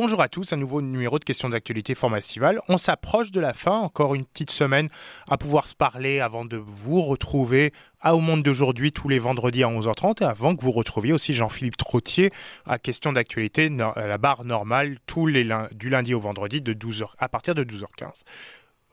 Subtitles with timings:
[0.00, 2.60] Bonjour à tous, un nouveau numéro de questions d'actualité Formastival.
[2.68, 4.88] On s'approche de la fin, encore une petite semaine
[5.28, 9.64] à pouvoir se parler avant de vous retrouver à Au Monde d'aujourd'hui tous les vendredis
[9.64, 12.30] à 11h30 et avant que vous retrouviez aussi Jean-Philippe Trottier
[12.64, 17.14] à questions d'actualité à la barre normale tous les du lundi au vendredi de 12h,
[17.18, 18.22] à partir de 12h15.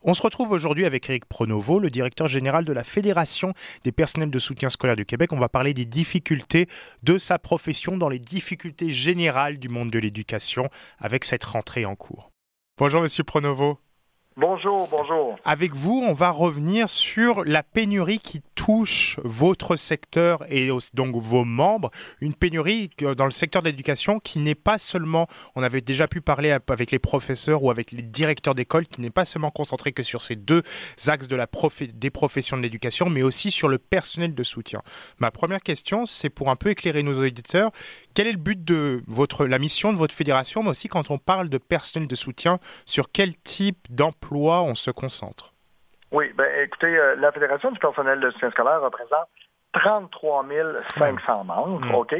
[0.07, 4.29] On se retrouve aujourd'hui avec Eric Pronovo, le directeur général de la Fédération des personnels
[4.29, 5.33] de soutien scolaire du Québec.
[5.33, 6.67] On va parler des difficultés
[7.01, 10.69] de sa profession dans les difficultés générales du monde de l'éducation
[10.99, 12.29] avec cette rentrée en cours.
[12.77, 13.79] Bonjour Monsieur Pronovo.
[14.37, 15.37] Bonjour, bonjour.
[15.45, 21.45] Avec vous, on va revenir sur la pénurie qui touche votre secteur et donc vos
[21.45, 21.89] membres.
[22.19, 26.19] Une pénurie dans le secteur de l'éducation qui n'est pas seulement, on avait déjà pu
[26.19, 30.03] parler avec les professeurs ou avec les directeurs d'école, qui n'est pas seulement concentrée que
[30.03, 30.63] sur ces deux
[31.07, 31.47] axes de la
[31.93, 34.81] des professions de l'éducation, mais aussi sur le personnel de soutien.
[35.17, 37.71] Ma première question, c'est pour un peu éclairer nos auditeurs,
[38.15, 41.17] quel est le but de votre, la mission de votre fédération, mais aussi quand on
[41.17, 45.53] parle de personnel de soutien, sur quel type d'emploi on se concentre?
[46.11, 49.27] Oui, ben écoutez, euh, la Fédération du personnel de soutien scolaire représente
[49.73, 50.45] 33
[50.97, 52.13] 500 membres, OK?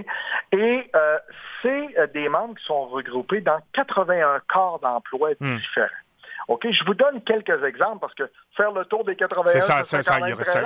[0.52, 1.18] Et euh,
[1.62, 5.56] c'est euh, des membres qui sont regroupés dans 81 corps d'emploi hmm.
[5.56, 5.90] différents.
[6.50, 10.04] OK, je vous donne quelques exemples parce que faire le tour des 81, ça, ça,
[10.04, 10.14] ça,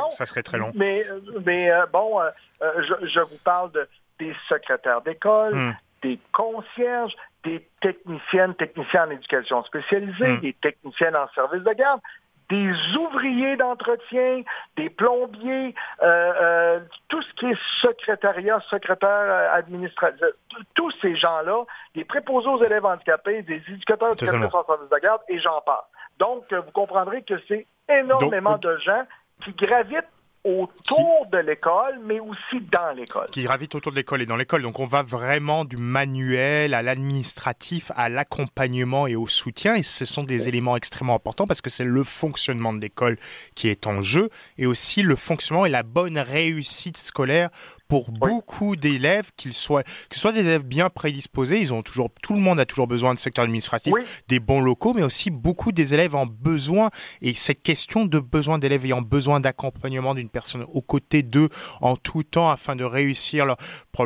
[0.09, 0.71] ça, serait très long.
[0.75, 1.05] Mais,
[1.45, 2.19] mais bon,
[2.59, 3.88] je, je, vous parle de,
[4.19, 5.75] des secrétaires d'école, hmm.
[6.03, 10.41] des concierges, des techniciennes, techniciens en éducation spécialisée, hmm.
[10.41, 12.01] des techniciennes en service de garde,
[12.49, 14.41] des ouvriers d'entretien,
[14.75, 20.25] des plombiers, euh, euh, tout ce qui est secrétariat, secrétaire euh, administratif,
[20.73, 25.21] tous ces gens-là, des préposés aux élèves handicapés, des éducateurs de en service de garde,
[25.29, 25.83] et j'en parle.
[26.17, 29.03] Donc, vous comprendrez que c'est énormément de gens
[29.43, 30.09] qui gravitent
[30.50, 33.28] autour de l'école, mais aussi dans l'école.
[33.31, 34.61] Qui gravite autour de l'école et dans l'école.
[34.61, 39.75] Donc on va vraiment du manuel à l'administratif, à l'accompagnement et au soutien.
[39.75, 43.17] Et ce sont des éléments extrêmement importants parce que c'est le fonctionnement de l'école
[43.55, 47.49] qui est en jeu et aussi le fonctionnement et la bonne réussite scolaire
[47.89, 52.10] pour beaucoup d'élèves, qu'ils soient, que ce soit des élèves bien prédisposés, ils ont toujours,
[52.22, 53.94] tout le monde a toujours besoin de secteur administratif,
[54.27, 56.92] des bons locaux, mais aussi beaucoup des élèves en besoin.
[57.22, 61.50] Et cette question de besoin d'élèves ayant besoin d'accompagnement d'une personne aux côtés d'eux
[61.82, 63.58] en tout temps afin de réussir leur,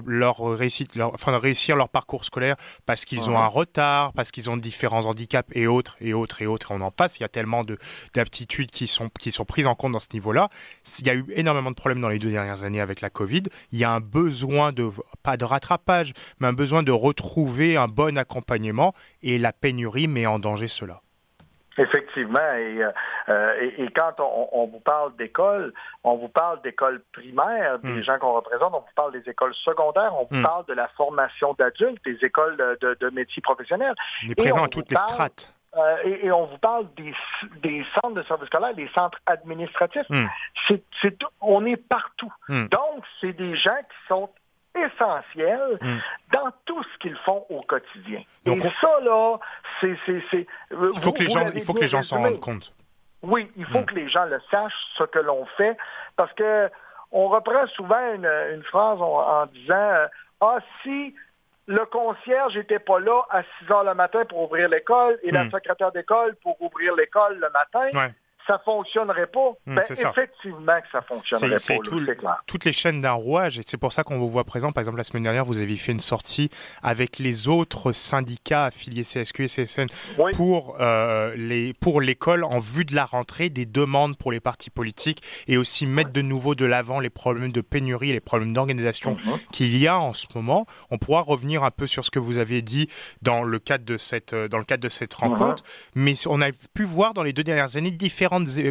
[0.05, 2.55] leur réussite, leur, afin de réussir leur parcours scolaire
[2.85, 6.47] parce qu'ils ont un retard, parce qu'ils ont différents handicaps et autres et autres et
[6.47, 6.71] autres.
[6.71, 7.19] Et on en passe.
[7.19, 7.77] Il y a tellement de
[8.13, 10.47] d'aptitudes qui sont qui sont prises en compte dans ce niveau-là.
[10.99, 13.43] Il y a eu énormément de problèmes dans les deux dernières années avec la Covid
[13.73, 14.87] il y a un besoin de,
[15.23, 20.27] pas de rattrapage, mais un besoin de retrouver un bon accompagnement et la pénurie met
[20.27, 21.01] en danger cela.
[21.79, 22.85] Effectivement, et,
[23.29, 25.73] euh, et, quand on, vous parle d'école,
[26.03, 28.03] on vous parle d'école primaire, des hmm.
[28.03, 30.43] gens qu'on représente, on vous parle des écoles secondaires, on vous hmm.
[30.43, 33.95] parle de la formation d'adultes, des écoles de, de, métiers professionnels.
[34.23, 35.51] On est présent à toutes les strates.
[35.75, 37.13] Euh, et, on vous parle des,
[37.63, 40.07] des centres de services scolaires, des centres administratifs.
[40.09, 40.25] Hmm.
[40.67, 40.83] C'est,
[41.41, 42.31] on est partout.
[42.47, 42.67] Hmm.
[42.67, 44.29] Donc, c'est des gens qui sont
[44.75, 45.97] essentiels hmm.
[46.31, 48.21] dans tout ce qu'ils font au quotidien.
[48.45, 49.37] et ça, là,
[49.81, 49.97] c'est...
[50.07, 52.73] il faut que les gens, il faut que les gens s'en rendent compte.
[53.23, 55.77] Oui, il faut que les gens le sachent, ce que l'on fait,
[56.17, 56.69] parce que
[57.11, 60.07] on reprend souvent une, une phrase en, disant euh,
[60.41, 61.15] Ah, si
[61.67, 65.45] le concierge n'était pas là à 6 heures le matin pour ouvrir l'école et la
[65.45, 65.51] hmm.
[65.51, 67.89] secrétaire d'école pour ouvrir l'école le matin
[68.47, 69.51] ça fonctionnerait pas.
[69.65, 71.57] Hmm, ben, effectivement que ça fonctionnerait pas.
[71.57, 71.79] C'est
[72.47, 74.71] toutes les chaînes d'un rouage et c'est pour ça qu'on vous voit présent.
[74.71, 76.49] Par exemple, la semaine dernière, vous avez fait une sortie
[76.81, 79.87] avec les autres syndicats affiliés CSQ et CSN
[80.33, 84.69] pour euh, les pour l'école en vue de la rentrée, des demandes pour les partis
[84.69, 89.11] politiques et aussi mettre de nouveau de l'avant les problèmes de pénurie, les problèmes d'organisation
[89.11, 89.39] mhm.
[89.51, 90.65] qu'il y a en ce moment.
[90.91, 92.89] On pourra revenir un peu sur ce que vous avez dit
[93.21, 95.29] dans le cadre de cette dans le cadre de cette mhm.
[95.29, 95.63] rencontre,
[95.95, 97.91] mais on a pu voir dans les deux dernières années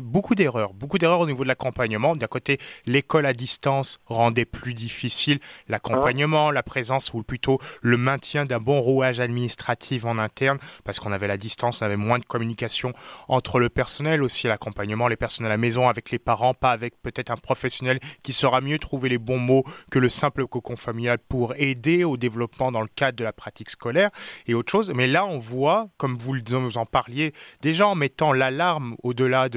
[0.03, 2.17] beaucoup d'erreurs, beaucoup d'erreurs au niveau de l'accompagnement.
[2.17, 8.45] D'un côté, l'école à distance rendait plus difficile l'accompagnement, la présence ou plutôt le maintien
[8.45, 12.25] d'un bon rouage administratif en interne parce qu'on avait la distance, on avait moins de
[12.25, 12.93] communication
[13.29, 17.01] entre le personnel aussi, l'accompagnement, les personnes à la maison avec les parents, pas avec
[17.03, 21.19] peut-être un professionnel qui saura mieux trouver les bons mots que le simple cocon familial
[21.19, 24.11] pour aider au développement dans le cadre de la pratique scolaire
[24.47, 24.93] et autre chose.
[24.95, 26.33] Mais là, on voit, comme vous
[26.77, 29.49] en parliez, déjà en mettant l'alarme au-delà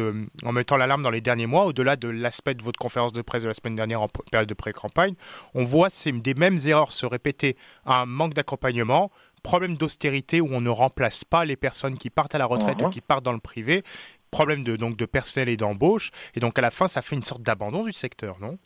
[0.43, 3.43] en mettant l'alarme dans les derniers mois, au-delà de l'aspect de votre conférence de presse
[3.43, 5.15] de la semaine dernière en période de pré-campagne,
[5.53, 7.55] on voit ces, des mêmes erreurs se répéter.
[7.85, 9.11] Un manque d'accompagnement,
[9.43, 12.85] problème d'austérité où on ne remplace pas les personnes qui partent à la retraite ou
[12.85, 12.91] mhm.
[12.91, 13.83] qui partent dans le privé,
[14.31, 16.11] problème de, donc, de personnel et d'embauche.
[16.35, 18.57] Et donc, à la fin, ça fait une sorte d'abandon du secteur, non?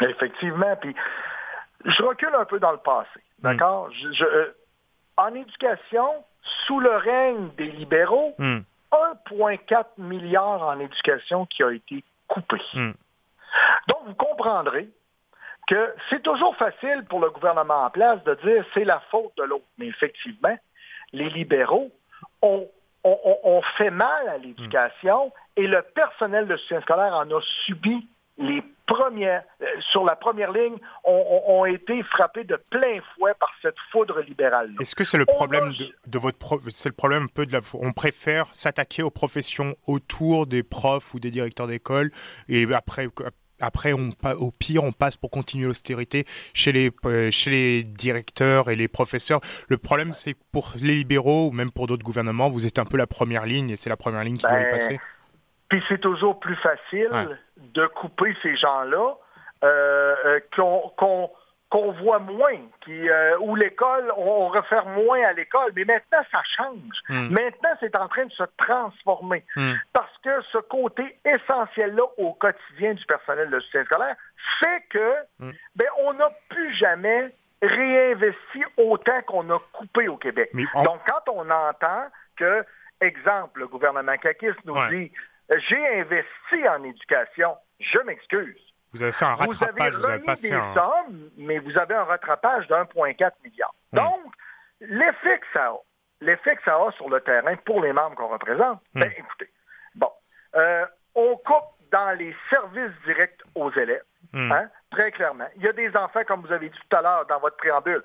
[0.00, 0.76] Effectivement.
[0.80, 0.94] Puis,
[1.84, 3.20] je recule un peu dans le passé.
[3.38, 3.42] Mm.
[3.42, 3.90] D'accord?
[4.22, 4.52] Euh,
[5.16, 6.06] en éducation,
[6.66, 8.34] sous le règne des libéraux,
[8.92, 10.06] 1,4 hmm.
[10.06, 12.60] milliard en éducation qui a été coupé.
[12.74, 12.92] Hmm.
[13.88, 14.88] Donc, vous comprendrez
[15.68, 19.44] que c'est toujours facile pour le gouvernement en place de dire c'est la faute de
[19.44, 19.64] l'autre.
[19.78, 20.56] Mais effectivement,
[21.12, 21.90] les libéraux
[22.42, 22.68] ont,
[23.76, 28.06] fait mal à l'éducation et le personnel de soutien scolaire en a subi
[28.42, 33.76] les premières, euh, sur la première ligne, ont, été frappés de plein fouet par cette
[33.90, 34.72] foudre libérale.
[34.80, 35.72] Est-ce que c'est le problème
[36.06, 36.36] de, votre
[36.70, 41.14] c'est le problème un peu de la on préfère s'attaquer aux professions autour des profs
[41.14, 42.10] ou des directeurs d'école
[42.48, 43.08] et après
[43.62, 44.10] après, on,
[44.40, 48.88] au pire, on passe pour continuer l'austérité chez les, euh, chez les directeurs et les
[48.88, 49.40] professeurs.
[49.68, 52.84] Le problème, c'est que pour les libéraux ou même pour d'autres gouvernements, vous êtes un
[52.84, 55.00] peu la première ligne et c'est la première ligne qui doit y ben, passer.
[55.72, 59.14] Puis c'est toujours plus facile de couper ces gens-là
[59.64, 61.30] euh, euh qu'on
[61.70, 65.72] qu'on voit moins, qui, euh, où l'école, on, refaire moins à l'école.
[65.74, 66.98] Mais maintenant, ça change.
[67.08, 67.28] Hmm.
[67.30, 69.46] Maintenant, c'est en train de se transformer.
[69.56, 69.72] Hmm.
[69.94, 74.16] Parce que ce côté essentiel-là au quotidien du personnel de soutien scolaire
[74.60, 75.52] fait que hmm.
[75.76, 80.50] ben, on n'a plus jamais réinvesti autant qu'on a coupé au Québec.
[80.84, 82.62] Donc, quand on entend que,
[83.00, 85.10] exemple, le gouvernement Kakis nous dit
[85.50, 87.56] j'ai investi en éducation.
[87.80, 88.72] Je m'excuse.
[88.92, 92.04] Vous avez fait un rattrapage, vous avez, pas fait des sommes, mais vous avez un
[92.04, 93.74] rattrapage de 1,4 milliard.
[93.92, 93.96] Hmm.
[93.96, 94.20] Donc,
[94.80, 95.76] l'effet que ça a,
[96.20, 99.00] l'effet que ça a sur le terrain pour les membres qu'on représente, hmm.
[99.00, 99.50] ben, écoutez,
[99.94, 100.10] bon,
[100.56, 100.84] euh,
[101.14, 104.52] on coupe dans les services directs aux élèves, hmm.
[104.52, 105.48] hein, très clairement.
[105.56, 108.02] Il y a des enfants, comme vous avez dit tout à l'heure dans votre préambule,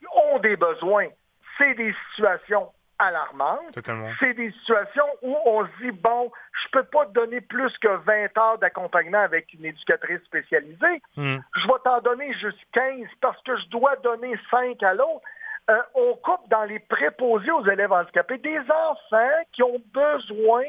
[0.00, 1.08] qui ont des besoins.
[1.56, 3.78] C'est des situations alarmante.
[4.20, 7.88] C'est des situations où on se dit, bon, je peux pas te donner plus que
[7.88, 11.02] 20 heures d'accompagnement avec une éducatrice spécialisée.
[11.16, 11.38] Hmm.
[11.56, 15.22] Je vais t'en donner juste 15 parce que je dois donner 5 à l'autre.
[15.68, 20.64] Euh, on coupe dans les préposés aux élèves handicapés des enfants qui ont besoin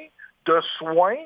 [0.46, 1.24] de soins,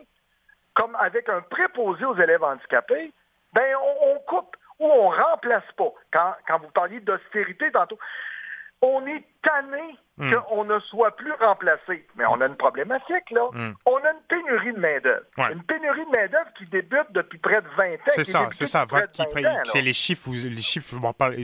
[0.74, 3.14] comme avec un préposé aux élèves handicapés,
[3.54, 5.92] ben on, coupe ou on remplace pas.
[6.12, 8.00] Quand, quand vous parliez d'austérité tantôt,
[8.82, 10.34] on est tanné Hmm.
[10.34, 12.06] qu'on ne soit plus remplacé.
[12.16, 13.42] Mais on a une problématique, là.
[13.54, 13.74] Hmm.
[13.88, 15.52] On a une pénurie de main-d'œuvre.
[15.52, 17.98] Une pénurie de main-d'œuvre qui débute depuis près de 20 ans.
[18.06, 18.86] C'est ça, c'est ça.
[19.64, 20.96] C'est les chiffres, vous, les chiffres,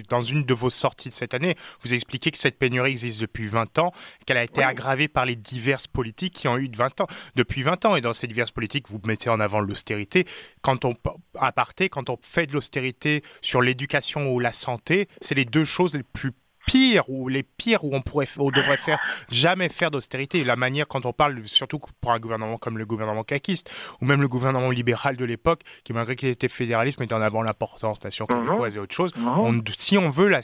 [0.10, 3.48] dans une de vos sorties de cette année, vous expliquez que cette pénurie existe depuis
[3.48, 3.92] 20 ans,
[4.28, 7.64] qu'elle a été aggravée par les diverses politiques qui ont eu de 20 ans, depuis
[7.64, 7.96] 20 ans.
[7.96, 10.26] Et dans ces diverses politiques, vous mettez en avant l'austérité.
[10.62, 10.94] Quand on,
[11.40, 15.66] à parté, quand on fait de l'austérité sur l'éducation ou la santé, c'est les deux
[15.66, 16.34] choses les plus
[16.68, 19.00] pires ou les pires où on pourrait, on devrait faire
[19.32, 20.44] jamais faire d'austérité.
[20.44, 23.72] La manière quand on parle, surtout pour un gouvernement comme le gouvernement caquiste
[24.02, 27.42] ou même le gouvernement libéral de l'époque, qui malgré qu'il était fédéraliste mettait en avant
[27.42, 28.44] l'importance nation mhm.
[28.46, 29.16] québécoise et autre chose.
[29.16, 29.64] Mhm.
[29.70, 30.42] si on veut la,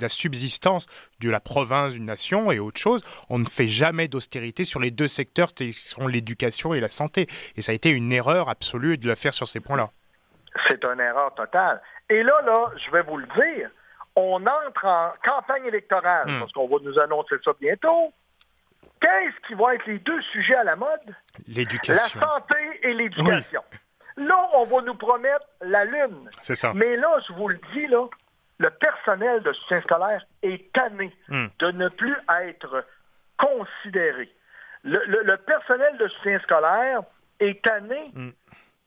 [0.00, 0.86] la subsistance
[1.20, 4.90] de la province, d'une nation et autre chose, on ne fait jamais d'austérité sur les
[4.90, 7.28] deux secteurs qui sont l'éducation et la santé.
[7.56, 9.90] Et ça a été une erreur absolue de le faire sur ces points-là.
[10.68, 11.80] C'est une erreur totale.
[12.10, 13.70] Et là, là, je vais vous le dire,
[14.16, 16.40] on entre en campagne électorale, hmm.
[16.40, 18.12] parce qu'on va nous annoncer ça bientôt.
[19.00, 21.16] Qu'est-ce qui vont être les deux sujets à la mode?
[21.48, 22.20] L'éducation.
[22.20, 23.62] La santé et l'éducation.
[24.16, 26.30] Là, on va nous promettre la lune.
[26.40, 26.72] C'est ça.
[26.74, 28.06] Mais là, je vous le dis, là,
[28.58, 31.46] le personnel de soutien scolaire est tanné hmm.
[31.58, 32.84] de ne plus être
[33.38, 34.30] considéré.
[34.84, 37.02] Le, personnel de soutien scolaire
[37.40, 38.30] est tanné hmm.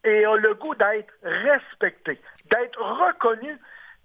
[0.06, 2.22] et a le goût d'être respecté,
[2.52, 3.58] d'être reconnu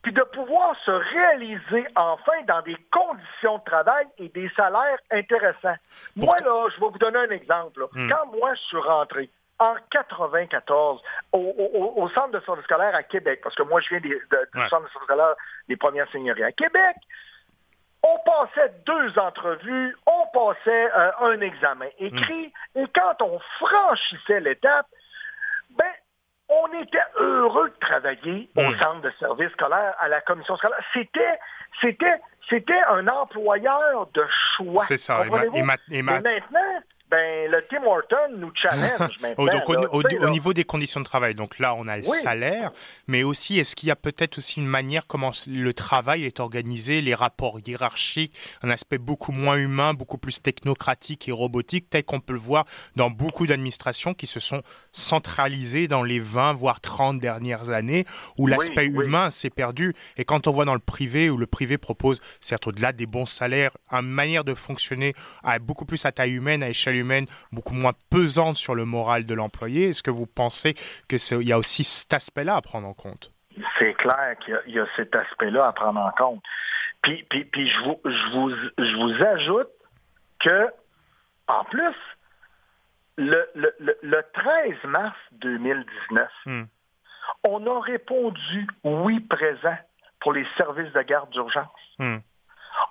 [0.02, 5.76] puis de pouvoir se réaliser enfin dans des conditions de travail et des salaires intéressants.
[6.16, 7.86] Moi, là, je vais vous donner un exemple.
[7.92, 8.08] Hmm.
[8.08, 11.02] Quand moi, je suis rentré en 94
[11.32, 14.88] au, centre de service scolaire à Québec, parce que moi, je viens du centre de
[14.88, 15.34] service scolaire
[15.68, 16.96] des premières seigneuries à Québec,
[18.02, 22.78] on passait deux entrevues, on passait euh, un examen écrit, hmm.
[22.78, 24.86] et quand on franchissait l'étape,
[26.50, 28.80] on était heureux de travailler au hmm.
[28.80, 30.80] centre de service scolaire, à la commission scolaire.
[30.92, 31.38] C'était,
[31.80, 34.26] c'était, c'était un employeur de
[34.56, 34.82] choix.
[34.82, 35.24] C'est ça.
[35.52, 36.20] Et, maintenant,
[37.10, 39.46] ben, le Tim Horton nous challenge maintenant.
[39.46, 42.70] donc, au, niveau des conditions de travail, donc là, on a le salaire,
[43.08, 47.00] mais aussi, est-ce qu'il y a peut-être aussi une manière comment le travail est organisé,
[47.00, 52.20] les rapports hiérarchiques, un aspect beaucoup moins humain, beaucoup plus technocratique et robotique, tel qu'on
[52.20, 52.64] peut le voir
[52.94, 54.62] dans beaucoup d'administrations qui se sont
[54.92, 58.06] centralisées dans les 20, voire 30 dernières années,
[58.38, 59.94] où l'aspect humain s'est perdu.
[60.16, 63.26] Et quand on voit dans le privé, où le privé propose, certes, au-delà des bons
[63.26, 67.74] salaires, une manière de fonctionner à beaucoup plus à taille humaine, à échelle humaine beaucoup
[67.74, 69.88] moins pesante sur le moral de l'employé.
[69.88, 70.74] Est-ce que vous pensez
[71.08, 73.32] qu'il y a aussi cet aspect-là à prendre en compte?
[73.78, 76.42] C'est clair qu'il y, a cet aspect-là à prendre en compte.
[77.02, 79.70] Puis, puis, puis je, vous, je, vous, je vous ajoute
[80.38, 80.68] que,
[81.48, 81.94] en plus,
[83.16, 86.62] le, le, 13 mars 2019, hmm.
[87.48, 89.76] on a répondu oui présent
[90.20, 91.68] pour les services de garde d'urgence.
[91.98, 92.18] Hmm.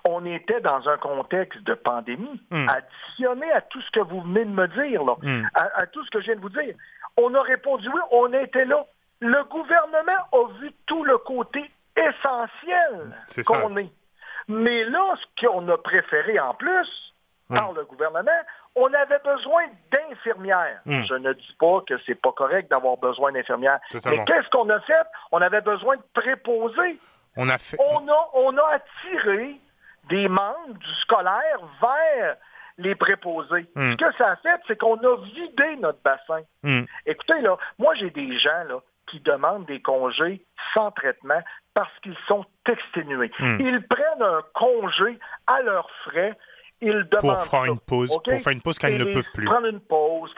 [0.07, 2.41] On était dans un contexte de pandémie.
[2.51, 2.67] Hmm.
[2.69, 5.15] Additionné à tout ce que vous venez de me dire, là,
[5.53, 6.75] à, tout ce que je viens de vous dire,
[7.17, 8.85] on a répondu oui, on était là.
[9.21, 13.15] Le gouvernement a vu tout le côté essentiel
[13.45, 13.91] qu'on est.
[14.47, 16.87] Mais là, ce qu'on a préféré en plus,
[17.49, 18.31] par le gouvernement,
[18.75, 20.81] on avait besoin d'infirmières.
[20.85, 21.03] Hmm.
[21.03, 23.79] Je ne dis pas que c'est pas correct d'avoir besoin d'infirmières.
[23.93, 24.93] Mais qu'est-ce qu'on a fait?
[25.31, 26.99] On avait besoin de préposer.
[27.35, 27.77] On a fait.
[27.79, 29.59] On a, on a attiré
[30.09, 32.35] des membres du scolaire vers
[32.77, 33.67] les préposés.
[33.75, 33.91] Hmm.
[33.91, 36.41] Ce que ça a fait, c'est qu'on a vidé notre bassin.
[36.63, 36.83] Hmm.
[37.05, 41.41] Écoutez, là, moi, j'ai des gens là, qui demandent des congés sans traitement
[41.73, 43.31] parce qu'ils sont exténués.
[43.39, 46.37] Ils prennent un congé à leurs frais
[46.81, 49.45] ils pour faire une pause, pour faire une pause quand ils ne peuvent plus.
[49.45, 50.33] Prendre une pause.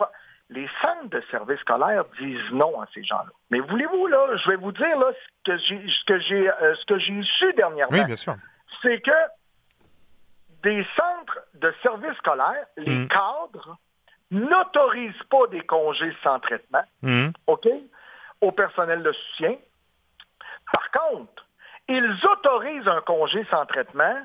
[0.49, 3.31] Les centres de services scolaires disent non à ces gens-là.
[3.51, 6.75] Mais voulez-vous là, je vais vous dire là ce que j'ai ce que j'ai euh,
[6.75, 7.95] ce que j'ai su dernièrement.
[7.95, 8.35] Oui, bien sûr.
[8.81, 9.11] C'est que
[10.63, 13.07] des centres de services scolaires, les mm.
[13.07, 13.77] cadres
[14.31, 16.83] n'autorisent pas des congés sans traitement.
[17.01, 17.29] Mm.
[17.47, 17.67] OK?
[18.41, 19.55] Au personnel de soutien.
[20.73, 21.45] Par contre,
[21.87, 24.21] ils autorisent un congé sans traitement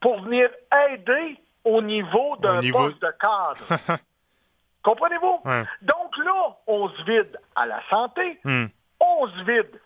[0.00, 0.48] pour venir
[0.90, 3.98] aider au niveau d'un poste de cadre.
[4.82, 5.42] Comprenez-vous?
[5.82, 8.66] Donc là, on se vide à la santé, hmm.
[9.00, 9.80] on se vide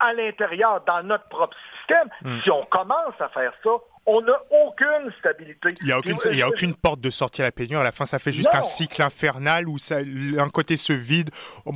[0.00, 2.10] à l'intérieur dans notre propre système.
[2.42, 3.70] Si on commence à faire ça,
[4.06, 5.74] on n'a aucune stabilité.
[5.80, 7.80] Il n'y a, aucune, a aucune porte de sortie à la pénurie.
[7.80, 11.30] À la fin, ça fait juste un cycle infernal où ça, un côté se vide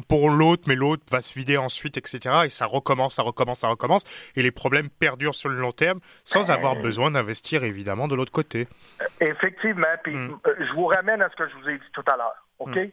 [0.09, 2.19] pour l'autre, mais l'autre va se vider ensuite, etc.
[2.47, 4.05] Et ça recommence, ça recommence, ça recommence.
[4.37, 8.33] Et les problèmes perdurent sur le long terme sans avoir besoin d'investir, évidemment, de l'autre
[8.33, 8.67] côté.
[9.21, 9.87] Effectivement.
[10.03, 10.39] Puis hmm.
[10.47, 12.47] euh, je vous ramène à ce que je vous ai dit tout à l'heure.
[12.59, 12.77] OK?
[12.77, 12.89] Hmm.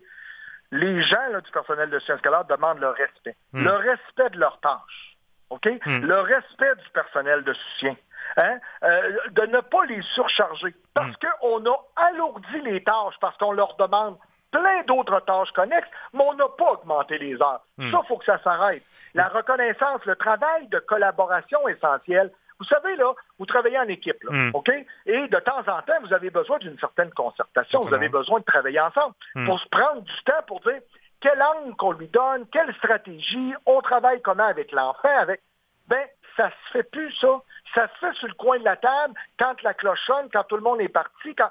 [0.74, 3.36] Les gens du personnel de sciences scolaires demandent le respect.
[3.54, 3.64] Hmm.
[3.64, 5.18] Le respect de leurs tâches.
[5.50, 5.68] OK?
[5.86, 7.96] Le respect du personnel de soutien.
[8.38, 10.74] Hein, euh, de ne pas les surcharger.
[10.94, 11.16] Parce mm.
[11.40, 14.18] qu'on a alourdi les tâches, parce qu'on leur demande
[14.52, 17.62] plein d'autres tâches connexes, mais on n'a pas augmenté les heures.
[17.78, 17.92] Mm.
[17.92, 18.84] Ça, il faut que ça s'arrête.
[19.14, 22.32] La reconnaissance, le travail de collaboration essentiel.
[22.60, 24.52] Vous savez, là, vous travaillez en équipe, mm.
[24.54, 24.70] OK?
[25.06, 28.46] Et de temps en temps, vous avez besoin d'une certaine concertation, vous avez besoin de
[28.46, 30.80] travailler ensemble pour se prendre du temps pour dire
[31.22, 35.42] quel angle qu'on lui donne, quelle stratégie, on travaille comment avec l'enfant, avec...
[35.88, 36.08] Ben,
[36.42, 37.42] ça se fait plus, ça.
[37.76, 40.56] Ça se fait sur le coin de la table, quand la cloche sonne, quand tout
[40.56, 41.50] le monde est parti, quand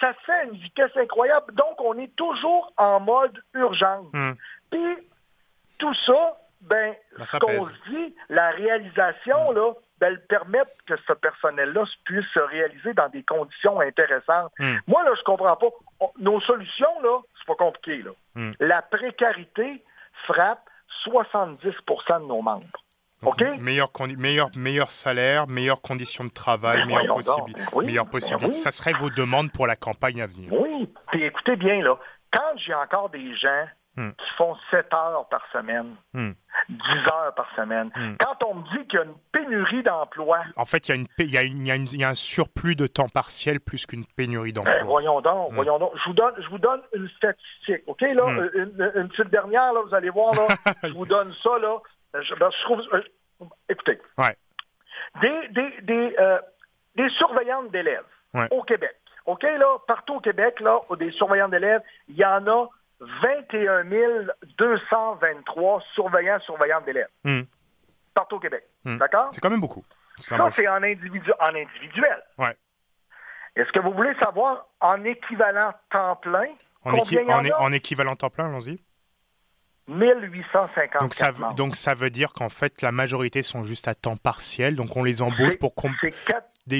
[0.00, 1.54] ça se fait à une vitesse incroyable.
[1.54, 4.06] Donc, on est toujours en mode urgence.
[4.12, 4.32] Hmm.
[4.70, 4.96] Puis,
[5.78, 9.56] tout ça, ben, ben ce qu'on se dit, la réalisation, hmm.
[9.56, 14.52] là, ben, elle permet que ce personnel-là puisse se réaliser dans des conditions intéressantes.
[14.58, 14.76] Hmm.
[14.86, 15.68] Moi, là, je comprends pas.
[16.20, 18.10] nos solutions, là, c'est pas compliqué, là.
[18.60, 19.82] La précarité
[20.26, 20.62] frappe
[21.04, 22.66] 70% de nos membres.
[23.60, 28.52] Meilleur, meilleur, meilleur, salaire, meilleures conditions de travail, meilleures, possibilités.
[28.52, 30.52] Ça serait vos demandes pour la campagne à venir.
[30.52, 30.88] Oui.
[31.10, 31.98] Puis écoutez bien, là,
[32.32, 33.64] quand j'ai encore des gens
[33.96, 34.10] hmm.
[34.10, 36.34] qui font 7 heures par semaine, 10 hmm.
[37.12, 38.16] heures par semaine, hmm.
[38.20, 40.42] quand on me dit qu'il y a une pénurie d'emplois...
[40.56, 44.52] En fait, il y, a y, a un surplus de temps partiel plus qu'une pénurie
[44.52, 44.74] d'emplois.
[44.74, 45.92] Ben, voyons donc, voyons donc.
[45.96, 48.00] Je vous, donne, je vous donne une statistique, OK?
[48.02, 50.46] Là, une, une, petite dernière, là, vous allez voir, là,
[50.84, 51.78] je vous donne ça, là.
[52.14, 53.02] Euh, ben, je, trouve, euh,
[53.68, 54.00] écoutez,
[55.22, 56.38] des, des, des, euh,
[56.96, 58.04] des surveillantes d'élèves
[58.50, 58.96] au Québec.
[59.26, 62.66] OK, là, partout au Québec, là, des surveillants d'élèves, il y en a
[63.00, 63.84] 21
[64.56, 67.08] 223 surveillants, surveillantes d'élèves.
[67.24, 67.42] Hmm.
[68.14, 68.64] Partout au Québec.
[68.84, 68.96] Hmm.
[68.96, 69.28] D'accord?
[69.32, 69.84] C'est quand même beaucoup.
[70.16, 72.22] Ça, c'est en, individu en individuel.
[72.38, 72.56] Ouais.
[73.54, 76.48] Est-ce que vous voulez savoir en équivalent temps plein?
[76.84, 78.80] En, combien en, en équivalent temps plein, allons-y.
[79.88, 81.00] 1850.
[81.00, 84.76] Donc ça, donc ça veut dire qu'en fait, la majorité sont juste à temps partiel,
[84.76, 85.74] donc on les embauche pour...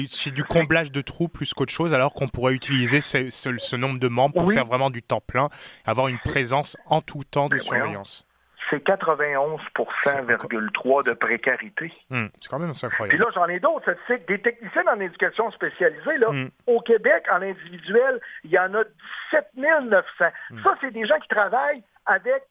[0.09, 4.07] C'est du comblage de trous plus qu'autre chose, alors qu'on pourrait utiliser ce, nombre de
[4.07, 5.49] membres pour faire vraiment du temps plein,
[5.85, 8.25] avoir une présence en tout temps de surveillance.
[8.69, 11.91] C'est 91,3 de précarité.
[12.11, 13.09] Hmm, c'est quand même incroyable.
[13.09, 13.95] Puis là, j'en ai d'autres
[14.27, 16.49] Des techniciens en éducation spécialisée, là, hmm.
[16.67, 18.83] au Québec, en individuel, il y en a
[19.31, 20.05] 17 900.
[20.51, 20.63] Hmm.
[20.63, 22.43] Ça, c'est des gens qui travaillent avec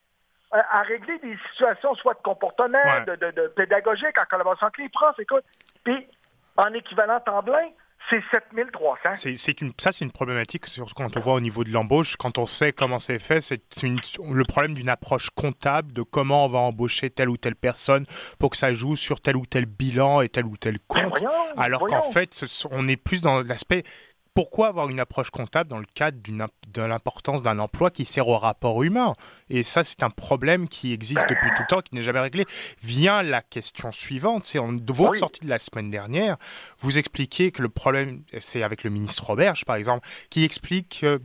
[0.51, 5.19] à régler des situations soit de comportement, de, de, pédagogique, en collaboration avec les profs,
[5.19, 5.43] écoute.
[5.83, 6.07] Puis,
[6.57, 7.69] en équivalent temps plein,
[8.09, 9.35] c'est 7300.
[9.35, 12.37] C'est une, ça, c'est une problématique, surtout quand on voit au niveau de l'embauche, quand
[12.37, 16.59] on sait comment c'est fait, c'est le problème d'une approche comptable de comment on va
[16.59, 18.05] embaucher telle ou telle personne
[18.39, 21.23] pour que ça joue sur tel ou tel bilan et tel ou tel compte.
[21.57, 23.83] alors qu'en fait, on est plus dans l'aspect
[24.39, 28.37] pourquoi avoir une approche comptable dans le cadre de l'importance d'un emploi qui sert au
[28.37, 29.11] rapport humain?
[29.49, 32.45] Et ça, c'est un problème qui existe depuis tout le temps, qui n'est jamais réglé.
[32.81, 36.37] Vient la question suivante, c'est en votre sortie de la semaine dernière,
[36.79, 41.21] vous expliquez que le problème, c'est avec le ministre Roberge, par exemple, qui explique que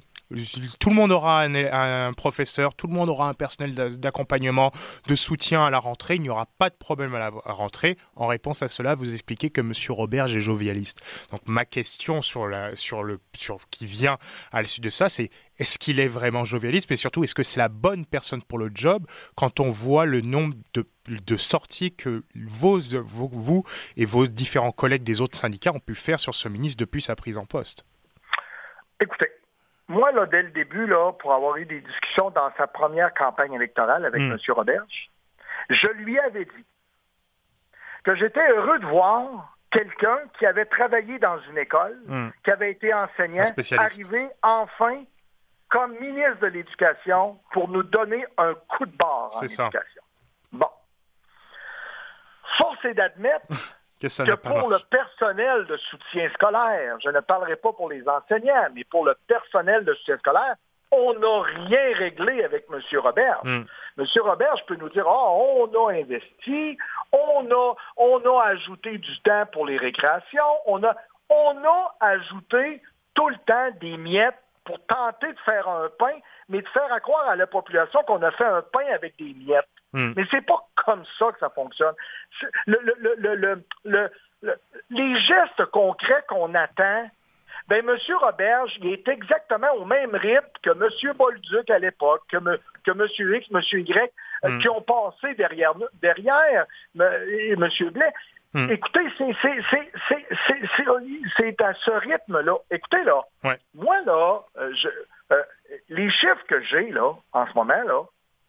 [0.80, 4.72] tout le monde aura un, professeur, tout le monde aura un personnel d'accompagnement,
[5.06, 6.16] de soutien à la rentrée.
[6.16, 7.96] Il n'y aura pas de problème à la rentrée.
[8.16, 9.72] En réponse à cela, vous expliquez que M.
[9.90, 11.00] Robert est jovialiste.
[11.30, 14.18] Donc ma question sur le, sur, qui vient
[14.52, 17.60] à suite de ça, c'est est-ce qu'il est vraiment jovialiste, mais surtout est-ce que c'est
[17.60, 23.62] la bonne personne pour le job quand on voit le nombre de, sorties que vous
[23.96, 27.14] et vos différents collègues des autres syndicats ont pu faire sur ce ministre depuis sa
[27.14, 27.84] prise en poste?
[29.00, 29.28] Écoutez,
[29.88, 33.52] moi, là, dès le début, là, pour avoir eu des discussions dans sa première campagne
[33.52, 34.36] électorale avec M.
[34.36, 34.52] Hmm.
[34.52, 35.10] Roberge,
[35.68, 36.64] je lui avais dit
[38.04, 42.28] que j'étais heureux de voir quelqu'un qui avait travaillé dans une école, hmm.
[42.44, 43.44] qui avait été enseignant,
[43.76, 45.04] arriver enfin
[45.68, 50.02] comme ministre de l'Éducation pour nous donner un coup de barre en éducation.
[50.52, 50.68] Bon.
[52.58, 53.46] Force est d'admettre
[54.00, 58.84] que, pour le personnel de soutien scolaire, je ne parlerai pas pour les enseignants, mais
[58.84, 60.56] pour le personnel de soutien scolaire,
[60.90, 62.80] on n'a rien réglé avec M.
[63.00, 63.40] Robert.
[63.44, 63.64] Hmm.
[63.98, 64.06] M.
[64.22, 66.76] Robert, je peux nous dire, oh, on a investi,
[67.12, 70.94] on a, on a ajouté du temps pour les récréations, on a,
[71.28, 72.82] on a ajouté
[73.14, 77.28] tout le temps des miettes pour tenter de faire un pain, mais de faire croire
[77.28, 79.68] à la population qu'on a fait un pain avec des miettes.
[79.94, 80.12] Hmm.
[80.16, 81.94] Mais c'est pas comme ça que ça fonctionne.
[84.90, 87.08] les gestes concrets qu'on attend,
[87.68, 87.96] ben M.
[88.20, 90.88] Roberge, il est exactement au même rythme que M.
[91.16, 92.38] Bolduc à l'époque, que,
[92.84, 93.06] que M.
[93.36, 93.62] X, M.
[93.72, 94.12] Y,
[94.44, 94.58] euh, hmm.
[94.58, 96.66] qui ont passé derrière, derrière
[96.98, 97.68] M.
[97.92, 98.12] Blais.
[98.52, 98.68] Hmm.
[98.70, 99.32] Écoutez, c'est
[101.62, 102.56] à ce rythme-là.
[102.70, 103.22] Écoutez, là,
[103.74, 104.88] moi, là, euh, je,
[105.32, 105.42] euh,
[105.88, 108.02] les chiffres que j'ai, là, en ce moment, là,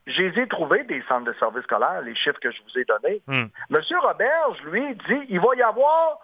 [0.08, 3.22] j'ai ai trouvés des centres de services scolaires, les chiffres que je vous ai donnés.
[3.28, 3.46] Hmm.
[3.70, 6.20] Monsieur Roberge, lui, dit il va y avoir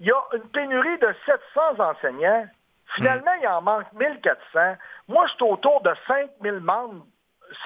[0.00, 2.46] il y a une pénurie de 700 enseignants.
[2.94, 4.76] Finalement, il en manque 1400.
[5.08, 7.04] Moi, je suis autour de 5000 membres,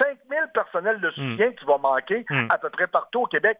[0.01, 1.13] 5000 personnels de hmm.
[1.13, 2.47] soutien qui vont manquer hmm.
[2.51, 3.59] à peu près partout au Québec.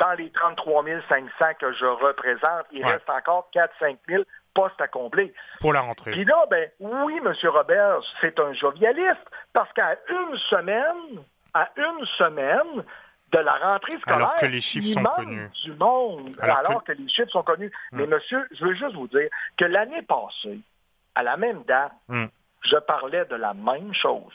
[0.00, 1.28] Dans les 33 500
[1.60, 5.32] que je représente, il reste encore 4-5 000 postes à combler.
[5.60, 6.10] Pour la rentrée.
[6.12, 7.32] Puis là, ben, oui, M.
[7.44, 12.84] Robert, c'est un jovialiste, parce qu'à une semaine, à une semaine
[13.32, 14.16] de la rentrée scolaire.
[14.16, 15.50] Alors que les chiffres sont connus.
[15.64, 16.92] Du monde, alors, que...
[16.92, 17.72] les chiffres sont connus.
[17.92, 17.98] Hmm.
[17.98, 20.60] Mais monsieur, je veux juste vous dire que l'année passée,
[21.14, 22.26] à la même date, hmm.
[22.64, 24.32] je parlais de la même chose.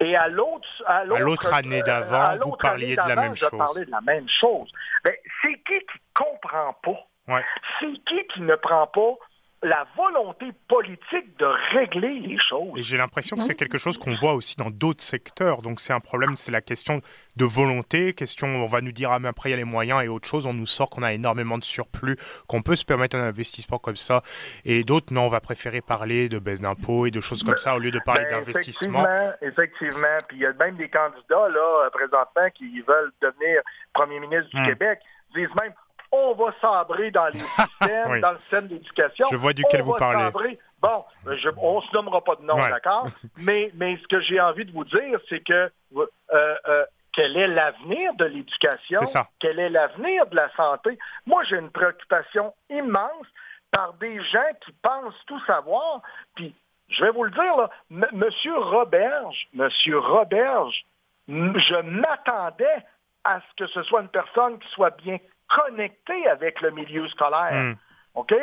[0.00, 3.50] Et à l'autre, à l'autre année d'avant, vous parliez de la même chose.
[3.52, 4.70] Je parlais de la même chose.
[5.04, 7.40] Ben, c'est qui qui comprend pas?
[7.78, 9.14] C'est qui qui ne prend pas
[9.62, 12.72] la volonté politique de régler les choses.
[12.76, 15.62] Et j'ai l'impression que c'est quelque chose qu'on voit aussi dans d'autres secteurs.
[15.62, 17.00] Donc c'est un problème, c'est la question
[17.36, 20.02] de volonté, question, on va nous dire, ah mais après il y a les moyens
[20.02, 22.16] et autre chose, on nous sort qu'on a énormément de surplus,
[22.48, 24.22] qu'on peut se permettre un investissement comme ça.
[24.64, 27.76] Et d'autres, non, on va préférer parler de baisse d'impôts et de choses comme ça
[27.76, 29.06] au lieu de parler ben, d'investissement.
[29.06, 30.18] Effectivement, effectivement.
[30.26, 33.62] Puis il y a même des candidats, là, présentement, qui veulent devenir
[33.94, 34.66] premier ministre du hmm.
[34.66, 34.98] Québec
[35.34, 35.72] disent même
[36.12, 39.26] on va sabrer dans les systèmes, dans le système d'éducation.
[39.30, 40.58] Je vois duquel vous parlez.
[40.80, 43.06] Bon, je, on se nommera pas de nom, d'accord?
[43.36, 47.46] mais, mais ce que j'ai envie de vous dire, c'est que euh, euh, quel est
[47.46, 49.00] l'avenir de l'éducation?
[49.38, 50.98] Quel est l'avenir de la santé?
[51.26, 53.26] Moi, j'ai une préoccupation immense
[53.70, 56.02] par des gens qui pensent tout savoir.
[56.34, 56.54] Puis,
[56.88, 57.70] je vais vous le dire, là,
[58.12, 60.84] Monsieur Roberge, Monsieur Roberge,
[61.28, 62.84] je m'attendais
[63.24, 65.18] à ce que ce soit une personne qui soit bien
[65.52, 67.52] connecté avec le milieu scolaire.
[67.52, 67.74] Hmm.
[68.14, 68.34] OK?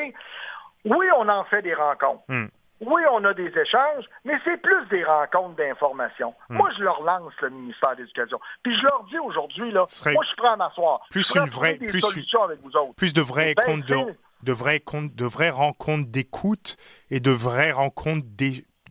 [0.86, 2.24] Oui, on en fait des rencontres.
[2.28, 2.48] Hmm.
[2.82, 6.34] Oui, on a des échanges, mais c'est plus des rencontres d'information.
[6.50, 6.58] Hmm.
[6.58, 8.40] Moi, je leur lance le ministère de l'Éducation.
[8.64, 11.02] Puis je leur dis aujourd'hui, là, moi, je à m'asseoir.
[11.10, 12.04] Plus une vraie, plus,
[12.42, 12.96] avec vous autres.
[12.96, 16.78] Plus de vrais comptes de, de vrais comptes, de vraies rencontres d'écoute
[17.10, 18.26] et de vraies rencontres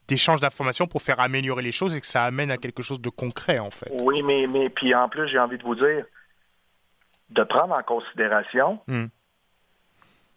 [0.06, 3.08] d'échange d'informations pour faire améliorer les choses et que ça amène à quelque chose de
[3.08, 3.90] concret, en fait.
[4.02, 6.04] Oui, mais, mais puis en plus, j'ai envie de vous dire,
[7.30, 9.06] de prendre en considération hmm.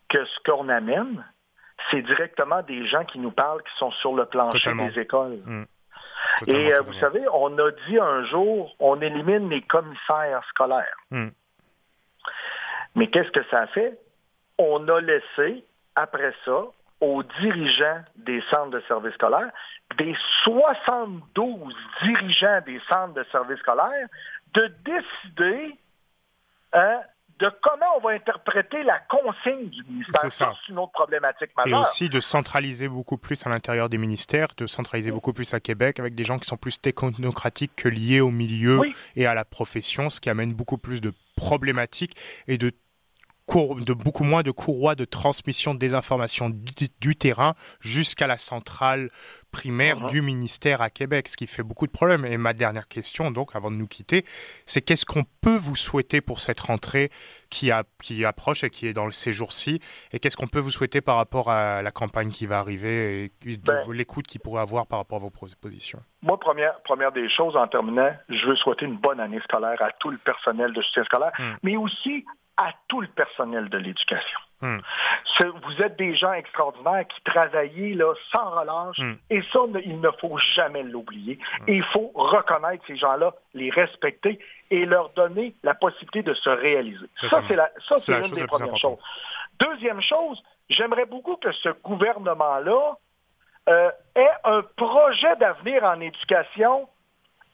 [0.10, 1.24] que ce qu'on amène,
[1.90, 5.40] c'est directement des gens qui nous parlent, qui sont sur le plancher des écoles.
[5.46, 5.64] Hmm.
[6.48, 10.98] Et euh, vous savez, on a dit un jour, on élimine les commissaires scolaires.
[11.12, 11.30] Hmm.
[12.96, 13.98] Mais qu'est-ce que ça a fait?
[14.58, 15.64] On a laissé,
[15.96, 16.64] après ça,
[17.00, 19.52] aux dirigeants des centres de services scolaires,
[19.98, 21.74] des 72
[22.04, 24.08] dirigeants des centres de services scolaires,
[24.54, 25.76] de décider
[26.74, 27.02] Hein,
[27.42, 30.32] de comment on va interpréter la consigne du ministère.
[30.32, 31.80] C'est une autre problématique majeure.
[31.80, 35.60] Et aussi de centraliser beaucoup plus à l'intérieur des ministères, de centraliser beaucoup plus à
[35.60, 38.80] Québec avec des gens qui sont plus technocratiques que liés au milieu
[39.16, 42.16] et à la profession, ce qui amène beaucoup plus de problématiques
[42.48, 42.72] et de
[43.50, 49.10] de beaucoup moins de courroies de transmission des informations du, terrain jusqu'à la centrale
[49.52, 50.10] primaire uh-huh.
[50.10, 52.26] du ministère à Québec, ce qui fait beaucoup de problèmes.
[52.26, 54.24] Et ma dernière question, donc, avant de nous quitter,
[54.66, 57.12] c'est qu'est-ce qu'on peut vous souhaiter pour cette rentrée
[57.50, 59.82] qui, a, qui approche et qui est dans ces jours-ci
[60.14, 63.58] Et qu'est-ce qu'on peut vous souhaiter par rapport à la campagne qui va arriver et
[63.58, 66.00] ben l'écoute qu'il pourrait avoir par rapport à vos propositions?
[66.22, 69.92] Moi, première, première des choses, en terminant, je veux souhaiter une bonne année scolaire à
[70.00, 71.56] tout le personnel de soutien scolaire, hmm.
[71.64, 72.26] mais aussi
[72.68, 74.40] à tout le personnel de l'éducation.
[74.62, 74.80] Hmm.
[75.64, 79.16] Vous êtes des gens extraordinaires qui travaillent là, sans relâche hmm.
[79.32, 81.40] et ça, il ne faut jamais l'oublier.
[81.62, 81.66] Hmm.
[81.68, 87.08] Il faut reconnaître ces gens-là, les respecter et leur donner la possibilité de se réaliser.
[87.30, 89.00] Ça, c'est la, ça, c'est une des premières choses.
[89.60, 92.98] Deuxième chose, j'aimerais beaucoup que ce gouvernement-là
[93.70, 96.88] euh, ait un projet d'avenir en éducation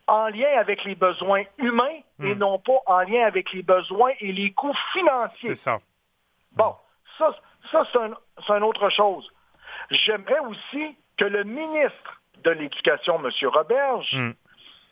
[0.08, 2.40] en lien avec les besoins humains et hmm.
[2.40, 5.50] non pas en lien avec les besoins et les coûts financiers.
[5.50, 5.80] C'est ça.
[6.54, 6.76] Bon,
[7.18, 7.36] ça,
[7.72, 9.30] ça c'est une autre chose.
[9.92, 13.32] J'aimerais aussi que le ministre de l'Éducation, M.
[13.50, 14.32] Roberge, hmm.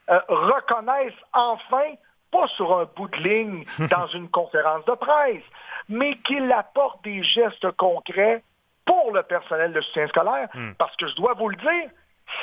[0.10, 1.94] euh, reconnaisse enfin,
[2.32, 5.44] pas sur un bout de ligne dans une conférence de presse,
[5.88, 8.44] mais qu'il apporte des gestes concrets
[8.86, 10.74] pour le personnel de soutien scolaire, hmm.
[10.78, 11.90] parce que je dois vous le dire,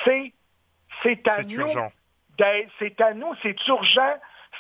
[0.05, 0.33] c'est
[1.03, 1.91] c'est à nous ben,
[2.79, 4.15] c'est à nous, c'est urgent,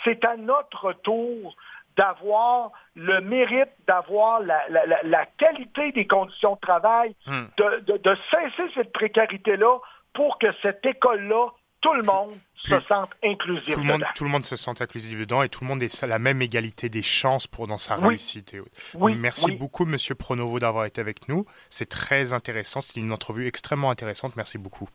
[0.04, 1.54] c'est à notre tour
[1.96, 7.44] d'avoir le mérite, d'avoir la, qualité des conditions de travail, hmm.
[7.58, 9.78] de, cesser cette précarité-là
[10.14, 11.48] pour que cette école-là,
[11.80, 13.74] tout le monde se sente inclusif.
[13.74, 16.06] Tout le, monde, tout le monde se sente inclusif dedans et tout le monde ait
[16.06, 18.56] la même égalité des chances pour dans sa réussite.
[18.94, 21.44] oui, Merci beaucoup, Monsieur Pronovo, d'avoir été avec nous.
[21.70, 22.80] C'est très intéressant.
[22.80, 24.36] C'est une entrevue extrêmement intéressante.
[24.36, 24.88] Merci beaucoup.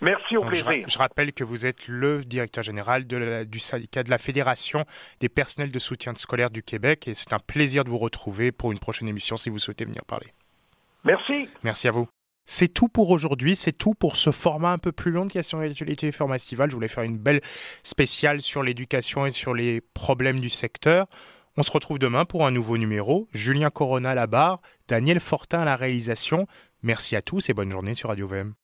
[0.00, 0.66] Merci, au plaisir.
[0.86, 4.84] Je, rappelle que vous êtes le directeur général de du syndicat de la Fédération
[5.20, 8.72] des personnels de soutien scolaire du Québec et c'est un plaisir de vous retrouver pour
[8.72, 10.28] une prochaine émission si vous souhaitez venir parler.
[11.04, 11.48] Merci.
[11.62, 12.08] Merci à vous.
[12.46, 15.60] C'est tout pour aujourd'hui, c'est tout pour ce format un peu plus long de questions
[15.60, 16.70] d'actualité Forum Estival.
[16.70, 17.40] Je voulais faire une belle
[17.82, 21.06] spéciale sur l'éducation et sur les problèmes du secteur.
[21.56, 23.28] On se retrouve demain pour un nouveau numéro.
[23.32, 26.46] Julien Corona à la barre, Daniel Fortin à la réalisation.
[26.82, 28.54] Merci à tous et bonne journée sur Radio VM.